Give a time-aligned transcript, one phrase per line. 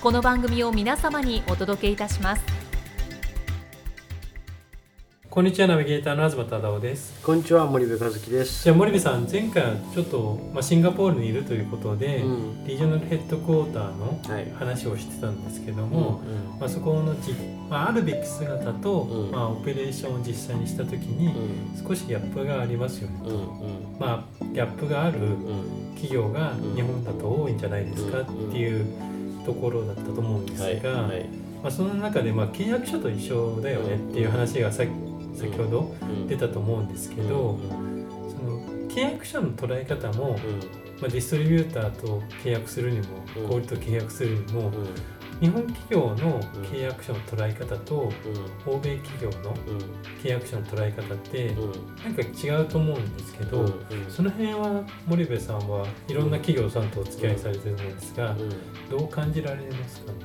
[0.00, 2.42] この番組を皆様にお届けいたします。
[5.28, 7.22] こんにちはナビゲーターの東忠夫です。
[7.22, 8.64] こんにちは森部和樹です。
[8.64, 12.64] じゃあ森部さん前回はちょっと、まあ、シンガポールにいるということで、うん。
[12.66, 14.50] リージョナルヘッドクォーターのはい。
[14.52, 16.58] 話をしてたんですけどうも、ん。
[16.58, 17.34] まあ、そこのじ、
[17.68, 19.30] まあ、あるべき姿と、うん。
[19.30, 21.26] まあ、オペレーションを実際にした時に
[21.76, 21.86] うん。
[21.86, 23.96] 少しギャップがありますよね、うんうん。
[24.00, 28.86] まあ、ギャップがあるうん企業がうん日本だと多いんじゃないですかっていう
[29.44, 31.28] ところだったと思うんですはいが、はい。
[31.62, 34.84] まあ、その中でまあ契約書と一緒だよねっていう話がさ
[35.34, 36.26] 先ほどうん。
[36.26, 40.36] 出たと思うんですけど、うんその契約書の捉え方も、うん。
[41.00, 43.04] まあ、ディストリビューターと契約するにも
[43.36, 43.48] うん。
[43.48, 44.72] 小売と契約するにも、うん
[45.40, 48.12] 日本企業の契約書の捉え方と
[48.66, 49.78] 欧米企業のうん。
[50.22, 51.72] 契約書の捉え方ってうん。
[52.04, 53.72] なんか違うと思うんですけど、うん。
[54.08, 58.36] その辺は森部さんはいろんな企業さんとお付き合いされてるんですが、
[58.90, 60.12] どう感じられますか？
[60.12, 60.18] ね、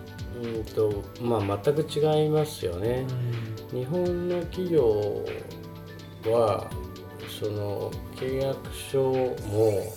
[0.43, 3.05] うんうんとまあ全く違いますよね。
[3.71, 5.25] 日本の企業
[6.25, 6.69] は
[7.39, 9.93] その契約書も、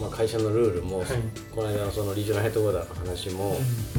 [0.00, 1.06] まあ、会社のルールも、はい。
[1.54, 3.56] この間のそのリージョナルヘッドコーダーの話も、
[3.96, 3.97] う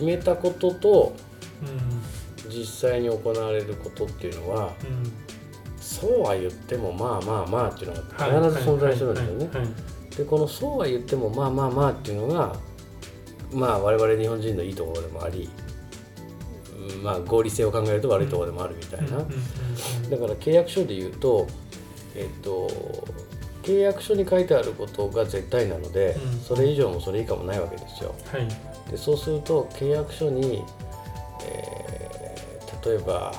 [0.00, 1.14] 決めたことと
[1.62, 2.50] ん。
[2.50, 4.72] 実際に行われることっていうのは
[5.78, 8.50] そうは言ってもまあまあまあっていうのがはい。
[8.50, 9.68] 必ず存在するんですよね。
[10.16, 12.56] でこのそうは言ってもまあまあまあっていうのが
[13.52, 15.50] まあ我々日本人のいいところでもあり、
[16.92, 19.18] うんまあ合理性を考えると悪いところでもあるみたいな。
[19.18, 19.26] だか
[20.26, 21.46] ら契約書で言うと、
[22.16, 22.68] えっと、
[23.62, 26.40] 契約書に書いてあることが絶対なので、うん。
[26.40, 28.14] それ以上もそれ以下もないわけですよ。
[28.32, 28.48] はい
[28.88, 30.62] でそうすると契約書に、
[31.44, 31.90] えー
[32.88, 33.30] 例えば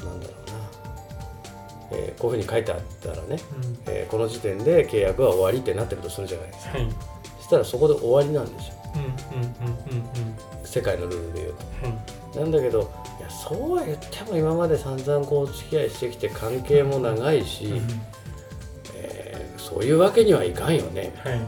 [0.00, 3.38] なんだろうな、えーこういうふうに書いてあったらね、うん。
[3.86, 6.78] えーこの時点で契約は終わりってなってるとするじゃないですか。
[6.78, 6.88] はい。
[7.38, 8.74] そしたらそこで終わりなんですよ。
[8.96, 9.08] うんうん
[9.44, 9.98] うんうん。
[9.98, 10.04] うん
[10.64, 11.54] 世界のルールで言うは
[11.96, 12.32] い。
[12.32, 12.40] と。
[12.40, 12.80] なんだけど
[13.20, 17.88] いやそうは言っても今まで散々こうお付き合いしてきて関係も長いし、うん
[18.94, 21.12] えーそういうわけにはいかんよね。
[21.24, 21.40] はい。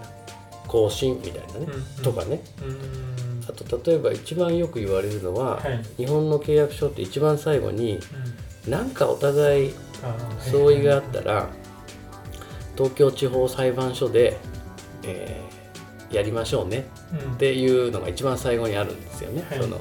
[0.68, 1.66] 更新みたいなね、
[1.98, 2.40] うんとかね。
[2.62, 3.09] うん
[3.50, 5.82] あと例えば一番よく言われるのは、はい。
[5.96, 7.96] 日本の契約書って一番最後に
[8.66, 8.70] うん。
[8.70, 9.74] 何かお互い
[10.40, 11.48] 相違があったら
[12.76, 14.36] 東京地方裁判所で、
[15.04, 15.50] えー
[16.14, 16.86] やりましょうね
[17.24, 17.34] うん。
[17.34, 19.60] っていうのが一番最後にあるんですよね、はい。
[19.62, 19.80] その、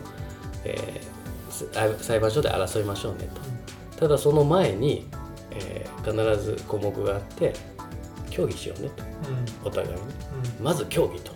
[0.63, 3.27] えー裁判所で争いましょうね
[3.91, 3.99] と。
[3.99, 5.07] ただその前に、
[5.51, 7.53] えー必ず項目があって
[8.29, 9.03] 協議しようねと。
[9.63, 9.67] うん。
[9.67, 10.01] お互いに。
[10.01, 10.63] うん。
[10.63, 11.33] まず協議と。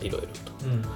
[0.00, 0.06] うん。
[0.06, 0.28] いろいろ
[0.64, 0.82] うん。
[0.82, 0.88] と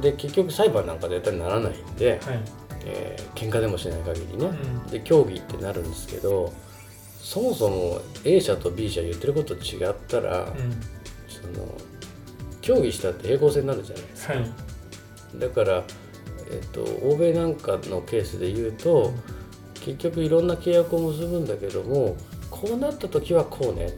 [0.00, 2.40] で結局裁判なんか絶対ならないんで、はい。
[2.84, 4.90] えー喧嘩でもしない限りね、うん。
[4.90, 6.54] で協議ってなるんですけど
[7.20, 10.46] そもそも A 社と B 社言ってること違ったら、うん。
[11.28, 11.68] その
[12.62, 14.32] 協議したって平行線になるじゃないですか。
[14.34, 14.44] はい。
[15.38, 15.84] だから、
[16.50, 19.12] えっと、欧米なんかのケースで言うと、
[19.74, 22.16] 結局いろんな契約を結ぶんだけども
[22.50, 23.90] こうなった時はこうね。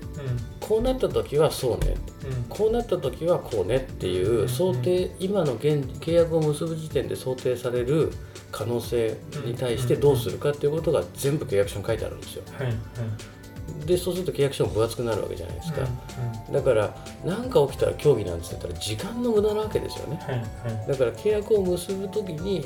[0.61, 1.95] こうなった時はそうね。
[2.25, 2.45] うん。
[2.49, 8.13] こうなった時はこうねっていううん想定今の現契約を結ぶ時点で想定される
[8.53, 12.43] 可能性に対してどうするかっていうことが全部契約書に書いてあるんですよ。
[12.53, 12.77] はいはい。
[13.87, 15.83] でそうすると契約書も分厚くなるわけじゃないですか。
[15.83, 20.19] うんだから何か起きたら協議なんて言ったら時間の無駄なわけですよね。
[20.23, 20.89] はいはい。
[20.89, 22.65] だから契約を結ぶ時に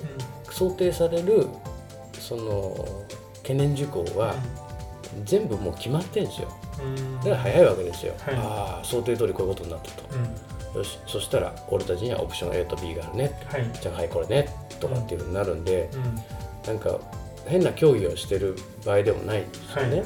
[0.50, 1.46] 想定される
[2.19, 2.87] その
[3.43, 4.35] 懸念事項は
[5.25, 6.49] 全部もう決まってんですよ。
[6.82, 7.17] うん。
[7.19, 8.14] だから早いわけですよ。
[8.19, 8.35] はい。
[8.37, 10.05] ああ想定通りこういうことになったと。
[10.17, 10.79] うん。
[10.79, 13.38] よしそしたら俺たちにはオプション A と B があるね。
[13.47, 13.70] はい。
[13.81, 14.49] じゃあはいこれね。
[14.81, 16.17] とかっていうふうになるんでうん。
[16.67, 16.99] なんか
[17.47, 20.05] 変な協議をしてる場合でもないんですよね。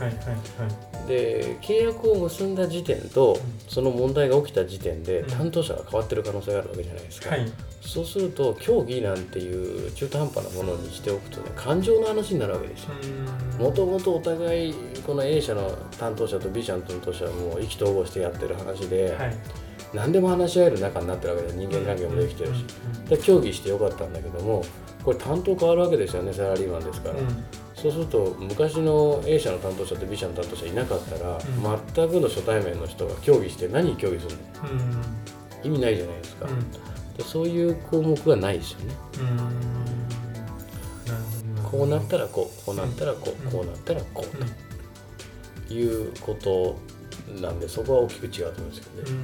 [1.07, 3.37] で契約を結んだ時点と、ん。
[3.69, 5.31] その問題が起きた時点でうん。
[5.31, 7.53] 担当者が変わってる可能性があるわけじゃないですか、はい。
[7.81, 12.91] そうすると協議なんていう中途半端なものにしておくとね感情の話になるわけですよ。
[13.59, 14.75] もともとお互い
[15.07, 19.35] この A 社の担当者と B 社の担当者はもう意気投合してやってる話で、はい
[19.97, 22.65] 何でも話し合える仲になってるわけで人間関係もできてるし、
[23.01, 24.65] うんで協議してよかったんだけども
[25.03, 27.27] これ担当変わるわけですよねサラリーマンですから、うん。
[27.27, 27.45] うん
[27.77, 31.39] そうすると昔の A 社の担当者と B 社の担当者いなかったら、
[31.95, 34.39] 全くの初対面の人が協議して何協議するの？
[35.63, 35.75] うん。
[35.75, 36.71] 意味ないじゃないですか、うん。
[36.71, 38.95] でそういう項目がないですよね。
[41.71, 43.49] こうなったらこうこうなったらこうん。
[43.49, 44.51] うこうなったらこうんう
[45.69, 46.79] ということ
[47.43, 49.19] なんでそこは大きく違うと思うんですけどね。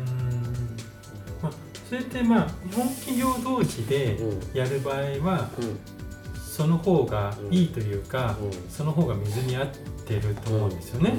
[1.93, 4.57] それってまあ日本企業同士でうん。
[4.57, 5.79] やる場合はうん。
[6.41, 8.71] その方がいいというか、うん。
[8.71, 9.69] その方が水に合っ
[10.07, 11.19] てると思うんですよね、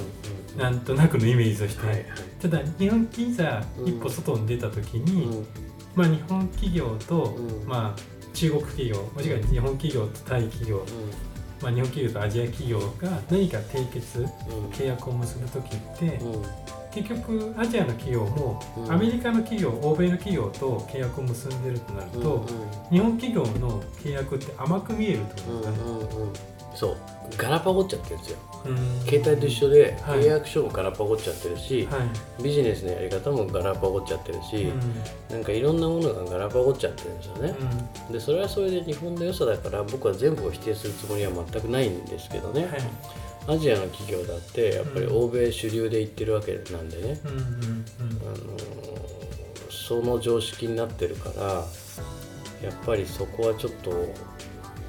[0.55, 0.59] うん。
[0.59, 2.05] なんとなくのイメージとして、はいはい。
[2.41, 3.87] ただ日本企業がうん。
[3.87, 5.47] 一歩外に出た時に、うん。
[5.93, 7.67] まあ、日本企業と、うん。
[7.67, 10.83] まあ、中国企業もしくは日本企業とタイ企業、
[11.61, 14.25] まあ、日本企業とアジア企業が何か締結
[14.71, 16.19] 契約を結ぶ時って、
[16.93, 18.91] 結局アジアの企業もうん。
[18.91, 22.47] アメリカの企業欧米の企業と契約を結んでるとなると、うん
[22.91, 25.91] 日本企業の契約って甘く見えるってこうんとですかね。
[25.91, 26.33] うんうん
[26.75, 26.97] そう。
[27.37, 28.37] ガラパゴっちゃってるんですよ。
[28.65, 28.77] うん。
[29.05, 30.21] 携帯と一緒ではい。
[30.21, 31.97] 契約書もガラパゴっちゃってるし、は
[32.39, 32.43] い。
[32.43, 34.71] ビジネスのやり方もガラパゴっちゃってるし、
[35.29, 37.55] なんかいろんなものがガラパゴっちゃってるんですよね、
[38.11, 42.81] でそれはそれで日本の良さだから僕は全部を否定するつもりは全くないんですけどね、はい
[43.47, 47.85] アジアの企業だってやっぱり欧米主流で言ってるわけなんでね、うんうんうん。
[48.21, 48.57] あの
[49.69, 51.43] その常識になってるから
[52.61, 53.91] やっぱりそこはちょっと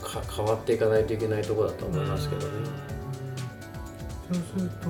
[0.00, 2.54] か変わっていかないといけないところだと思いますけどね。
[2.58, 2.64] うん
[4.24, 4.88] そうすると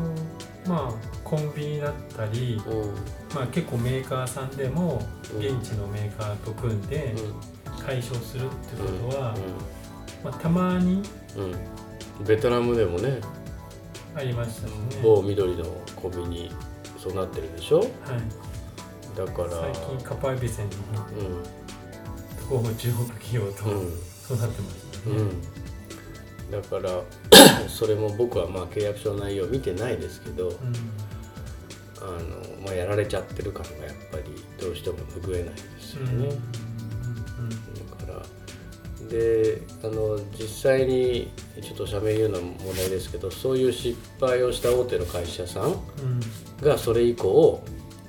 [0.71, 0.93] まあ
[1.25, 2.95] コンビニだったり、うん。
[3.35, 5.03] まあ、結構メーカーさんでも
[5.35, 5.41] うん。
[5.41, 7.15] 現地のメーカーと組んで
[7.85, 9.37] 解消するってことは、
[10.23, 11.03] まあ、たまに
[12.27, 13.21] ベトナムでもね
[14.17, 15.01] ありましたしね。
[15.03, 15.65] 某緑の
[15.97, 16.53] コンビニ
[17.03, 17.79] そうなってるでしょ？
[17.81, 17.89] はい、
[19.17, 23.93] だから最近カパエビセンのう方も中国企業とんうん。
[24.27, 25.17] そうなってましたね。
[25.17, 25.43] うん。
[26.51, 27.03] だから
[27.69, 30.55] それも僕はまあ契約書の内容を見てないですけどうん。
[32.01, 32.19] あの、
[32.65, 34.25] まあ、やられちゃってる感がやっぱり
[34.61, 36.23] どうしても拭えないですようん。
[36.23, 36.29] ね。
[36.29, 36.64] だから
[39.09, 41.31] であの実際に
[41.61, 45.77] ちょっと社名言うのは問題ですけどそういう失敗をした大手の会社さんうん。
[46.61, 47.63] がそれ以降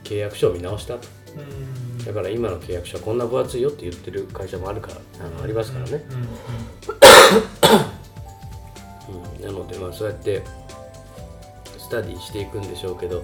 [0.03, 1.07] 契約書を見直したと。
[1.37, 2.05] うん。
[2.05, 6.05] だから今の契約書はこんな分厚いよって言ってる会社もあるからあのありますからね、
[9.39, 10.43] うん、なのでまあそうやって
[11.85, 13.23] スタディしていくんでしょうけど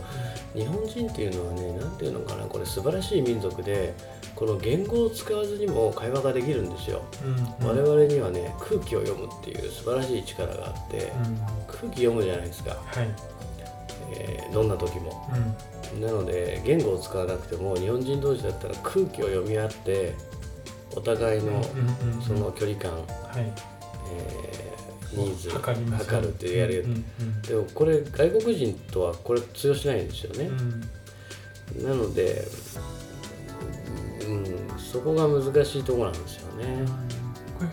[0.54, 3.96] 日本人っていうのはね何ていうのかなこれ素晴らしい民族で
[4.36, 11.38] この言語を使わずにも会話ができるんですよ、うん我々にはね空気を読むっていう素晴らしい力があって、うん。
[11.68, 13.08] 空気読むじゃないですか、はい。
[14.14, 15.28] えーどんな時も。
[15.94, 16.02] うん。
[16.02, 20.14] なので言語を使わなくても日本人同士だったら空気を読み合って
[20.96, 22.22] お互いのうんうんうん。
[22.22, 22.98] その距離感、は
[23.40, 23.52] い。
[24.14, 24.71] えー
[25.14, 25.78] ニーズ測
[26.22, 27.42] るってやる、うんうん。
[27.42, 30.50] でもこれ外国人とはこれ通用しないんですよね、
[31.78, 31.88] うん。
[31.88, 32.46] なので、
[34.26, 34.46] うん、
[34.78, 36.86] そこが難しいところなんですよね。
[37.58, 37.70] これ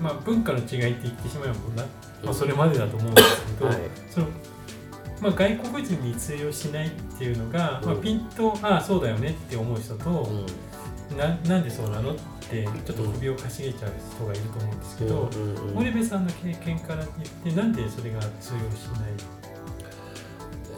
[0.00, 1.84] まあ文化の違いって言ってしまえばもうな、
[2.24, 3.78] まあ、それまでだと思うんですけど、はい。
[4.10, 4.26] その
[5.20, 8.00] まあ、外国人に通用しないっていうのが、まあ、うん。
[8.00, 10.46] ピンとああそうだよねって思う人と、うん
[11.16, 12.12] ななんでそうなの？
[12.12, 12.16] っ
[12.50, 15.30] てちょっと首をかしげちゃう人がいると思うんですけど、
[15.74, 17.10] 森部さんの経験から言っ
[17.54, 19.10] てなんでそれが通用しない？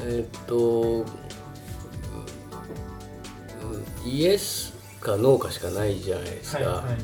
[0.02, 0.56] えーっと、
[1.02, 1.06] うん
[4.04, 6.96] イエスかノーかしかないじゃないですか、はいはいはい。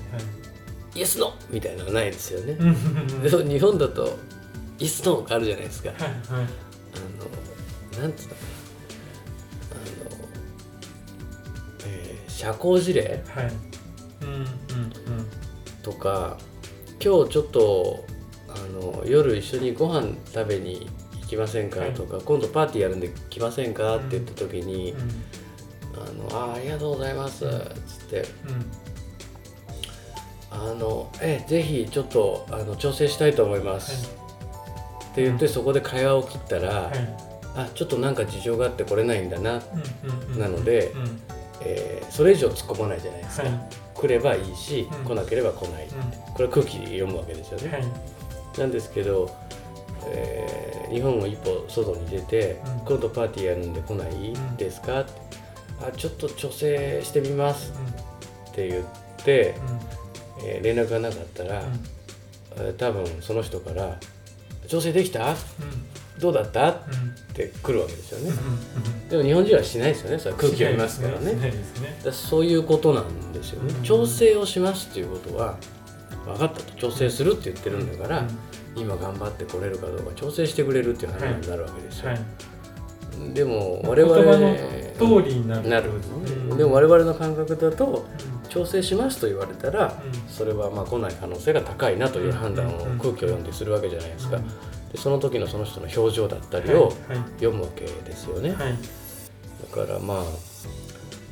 [0.95, 2.56] イエスノーみたいなのがないですよね。
[3.49, 4.18] 日本だと
[4.78, 5.90] イエスノーがあるじゃないですか。
[5.90, 6.12] はいはい。
[6.33, 6.37] あ
[7.99, 8.35] のなんつうの？
[12.47, 13.03] 社交辞令？
[13.03, 13.50] はい。
[14.23, 14.47] うんうんうん。
[15.83, 16.38] とか
[17.05, 18.05] 今日ちょっと
[18.49, 20.88] あの夜一緒にご飯食べに
[21.23, 21.81] 行きませんか？
[21.81, 21.93] はい。
[21.93, 23.97] とか、今度パーティーやるんで来ませんか？
[23.97, 24.99] って言った時に、うん
[25.97, 27.47] あのあありがとうございます。
[27.47, 28.21] っつって。
[28.21, 28.29] うん。
[30.53, 34.15] あのえぜひちょっとあの調整したいと思います、
[35.11, 37.17] って言ってそこで会話を切ったら、はい。
[37.57, 39.61] あちょっとなんか事情があって来れないんだな、
[40.38, 41.21] なのでうんうん
[41.67, 43.61] えーそれ以上突っ込まないじゃないですか、はい。
[43.95, 45.05] 来ればいいし、うん。
[45.05, 45.89] 来なければ来ない、
[46.35, 47.87] これは空気で読むわけですよね、はい。
[48.59, 49.31] なんですけど
[50.07, 52.87] えー日本を一歩外に出て、うん。
[52.87, 54.33] 今度パーティーやるんで来ない？
[54.33, 54.57] ん。
[54.57, 55.05] ですか、
[55.81, 57.73] あちょっと調整してみます。
[58.51, 58.85] って言っ
[59.25, 59.55] て、
[60.45, 61.63] えー連絡がなかったら、
[62.57, 63.99] えー多分その人から
[64.69, 65.35] 「調整できた？
[66.19, 66.79] どうだった?」っ
[67.35, 68.33] て来るわけですよね、
[69.11, 70.19] でも日本人はしないですよね。
[70.19, 71.33] それは空気読みますからね。
[71.33, 71.41] ね。
[71.43, 71.53] だか
[72.07, 73.83] らそういうことなんですよね、うん。
[73.83, 75.57] 調整をしますっていうことは
[76.25, 76.73] 分かったと。
[76.79, 78.25] 調整するって言ってるんだから、
[78.75, 83.35] 今頑張ってこれるかどうか調整してくれるっていう話になるわけですよ、はい。
[83.35, 84.57] でも我言々葉の
[85.23, 85.91] 通りになるなる、
[86.51, 86.57] うん。
[86.57, 88.49] でも我々の感覚だとうん。
[88.49, 92.99] 調整しますと言われたらそれはまあ来ない可能性が高いなという判断をうん。
[92.99, 94.45] 空気を読んでするわけじゃないですか、うん
[94.97, 96.93] でその時のその人の表情だったりはいを
[97.37, 98.69] 読むわけですよね、はい。
[98.69, 98.79] はい
[99.71, 100.19] だからまあ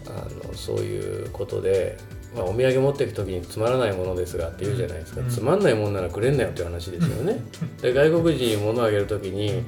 [0.06, 1.96] あのそういうことで、
[2.34, 5.28] まあ、お土産持っていく時につまらないものですがって言うじゃないですか、うん。
[5.28, 7.40] つまんないもんならくれんなよっていう話ですよね、
[7.80, 9.64] で外国人に物をあげる時に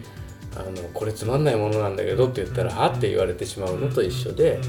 [0.54, 4.60] あのこれつまんないものなんだけどって言ったら、はって言われてしまうのと一緒で、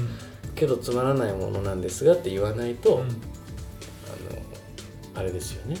[0.54, 3.00] けどつまらないものなんですがって言わないと、うん。
[3.00, 5.76] うんあのあれですよね、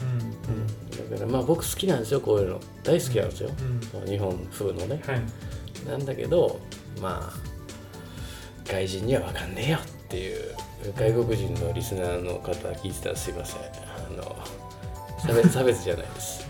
[0.48, 2.60] うんだからまあ僕好きなんですよこういうの。
[2.82, 3.80] 大好きなんですよ、うん。
[3.80, 5.02] その日本風のね。
[5.06, 5.22] はい。
[5.88, 6.60] なんだけど
[7.00, 7.32] まあ
[8.64, 10.54] 外人には分かんねえよっていう。
[10.96, 13.60] 外国人のリスナーの方聞いてたらすいません。
[13.60, 13.64] あ
[14.16, 14.36] の
[15.26, 16.46] 差別 差別じゃないです。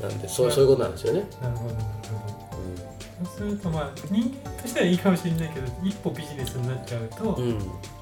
[0.00, 2.26] なんでそうそういうことなんですよね、なるほどなるほ
[3.22, 7.58] どそうするとまあ人間としてはいいかもしれないけど一歩ビジネスになっちゃうと、うん。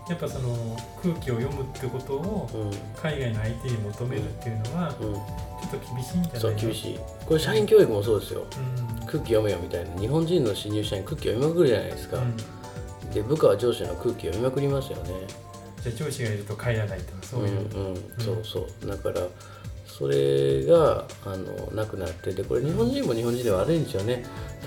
[0.09, 2.71] やっぱその空気を読むってことをうん。
[3.01, 4.95] 海外の相手に求めるっていうのは
[5.71, 6.99] と厳しいんじゃないそう厳しい。
[7.27, 8.45] これ社員教育もそうですよ。
[9.01, 9.07] うん。
[9.07, 10.01] 空気読めよみたいな。
[10.01, 13.11] 日本人の新入社員空気読みまくるじゃないですか、うん。
[13.11, 15.11] で部下は上司の空気読みまくりますよね。
[15.83, 18.87] じゃあ上司がいると帰らないとかそういう、うんうん、そうそう。
[18.87, 19.27] だから
[19.87, 24.25] それがあのなくなってでこれ日本人も日本人で悪いんですよね。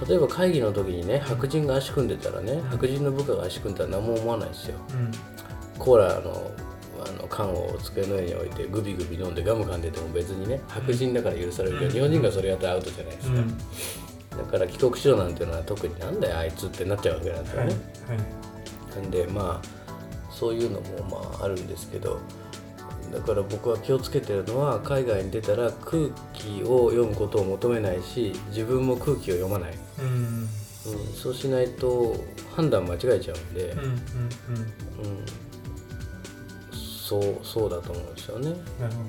[0.07, 4.75] 例えば会議の時にね白人が足組んでたらね白人の部下が足組んだら何も思わないですよ。
[4.89, 5.11] うん。
[5.79, 6.51] コーラの
[7.07, 13.57] あの缶を机の上に置いてグビグビ飲んでガム噛んでても別にね白人だから許されるけど日本人がそれやったらアウトじゃないですか、うん。
[14.37, 17.75] だから帰国しろなんていうのは特になんだよあいつってなっちゃうわけなんですよはいね、
[18.07, 19.01] はい。
[19.01, 22.19] なんでまあそういうのもまああるんですけど
[23.13, 30.49] だから僕は気をつけてるのは海外に出たら空気を読むことを求めないし自分も空気を読まない、うん。
[30.85, 32.15] うん、そうしないと
[32.55, 33.89] 判断間違えちゃうんで、うんうんうん。
[33.89, 33.95] うん、
[37.03, 38.49] そうそうだと思うんですよね。
[38.79, 39.03] なるほ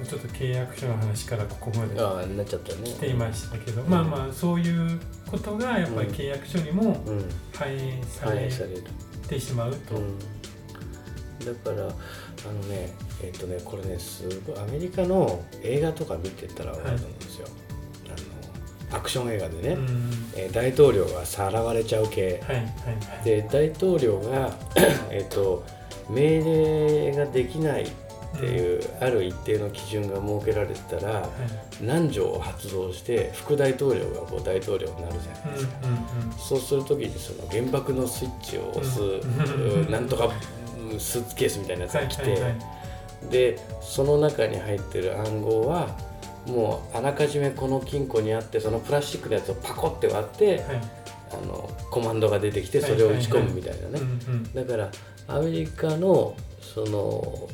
[0.00, 0.06] ど。
[0.06, 2.84] ちょっと契約書の話からここまでああなっちゃったね。
[2.84, 4.98] 来ていましたけど、まあまあそういう
[5.30, 7.24] ことがやっぱり契約書にもうん。
[7.52, 8.48] 反映され
[9.28, 10.18] てしまうと、うん、
[11.44, 17.48] だからあのねえっ、とねこれねすごいアメリカの映画とか見てたら分かると思うんですよ、
[18.06, 20.10] あのアクション映画でね、うん。
[20.36, 22.42] えー大統領がさらわれちゃう系。
[22.46, 22.70] はいはいは
[23.20, 23.24] い。
[23.24, 24.56] で大統領が
[25.12, 25.64] えっと
[26.08, 27.86] 命令ができないっ
[28.38, 31.28] ていう、ある一定の基準が設けられてたらはい。
[31.84, 35.72] 何条を発動して副大統領がこう大統領になるじゃないですか、
[36.38, 40.30] そうするときにその原爆のスイッチを押す、うなんとか
[40.90, 42.54] うんスーツケースみたいなやつはいが来て、
[43.30, 45.96] でその中に入ってる暗号は
[46.46, 50.62] もうあらかじめこの金庫にあってそのプラスチックのやつをパコって割って、はい
[51.32, 54.00] あのコマンドが出てきてそれを打ち込むみたいなね、
[54.54, 54.90] だから
[55.28, 57.48] アメリカのその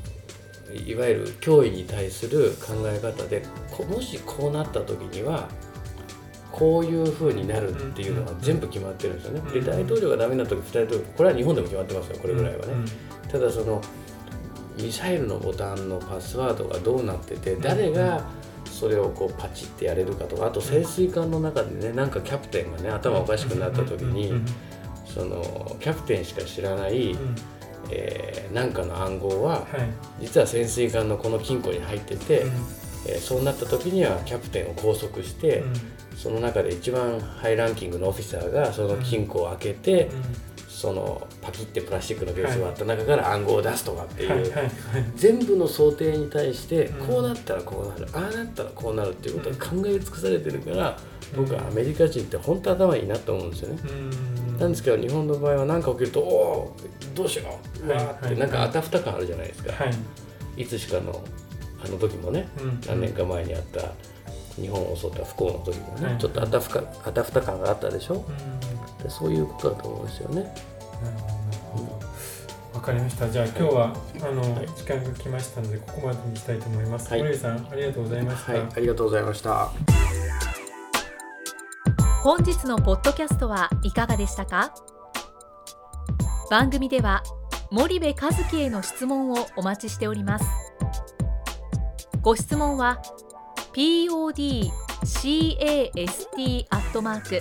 [0.86, 5.48] いわゆる脅威に対する考え方でこもしこうなった時には
[6.52, 9.50] こういう風になるっていうのが全部決まってるんですよね。
[9.52, 9.66] でうん。
[9.66, 12.72] 大統領がダメな時副大統領これは日本でも決まってますよこれぐらいはね。
[13.30, 13.80] ただその
[14.76, 18.24] ミサイルのボタンのパスワードがどうなってて誰が
[18.78, 24.32] それをこうパチってやれるかとかあと潜水艦の中でねなんかキャプテンがね頭おかしくなった時に
[25.06, 27.36] そのキャプテンしか知らないうん。
[27.90, 29.66] えーなんかの暗号はは
[30.20, 30.24] い。
[30.24, 32.50] 実は潜水艦のこの金庫に入ってて、うん。
[33.06, 35.62] えーそうなった時にはキャプテンを拘束して、
[36.16, 40.47] その中で一番ハイランキングのオフィサーがその金庫を開けて、うん
[40.80, 44.52] そのパキってプラスチックのケースを割った中から暗号を出すとかっていう、
[45.16, 47.06] 全部の想定に対してうん。
[47.08, 50.96] こうなったらこうなる、ああなったらこうなるっていうことが考え尽くされてるから、
[51.36, 53.80] 僕はアメリカ人って本当頭いいなと思うんですよね。
[53.90, 54.58] うん。
[54.58, 56.76] なんですけど日本の場合は何か起きると「おお
[57.12, 59.90] どうしよううわ」ーってはいなんかあたふた感あるじゃないですか、は
[60.56, 60.62] い。
[60.62, 61.20] い、つしかの
[61.84, 62.80] あの時もねうん。
[62.86, 63.80] 何年か前にあった
[64.54, 66.18] 日本を襲った不幸の時もね、はい。
[66.18, 68.14] ちょっとあたふかあたふた感があったでしょ？
[68.14, 70.42] うんでそういうことだと思うんですよね。
[70.42, 70.54] なる
[71.72, 72.08] ほど
[72.74, 73.28] わかりました。
[73.28, 74.66] じゃあ今日はあのはい。
[74.68, 77.10] 時間が来ましたのでここまでにしたいと思います。
[77.10, 77.36] はい。
[77.36, 78.52] さんありがとうございました。
[78.52, 79.70] はい、ありがとうございました。
[82.22, 84.72] 本日のポッドキャストはいかがでしたか？
[86.50, 87.22] 番組では
[87.70, 88.16] 森部一
[88.50, 90.44] 樹への質問をお待ちしております。
[92.22, 93.00] ご質問は
[93.72, 95.56] podcast
[96.70, 97.40] アットマーク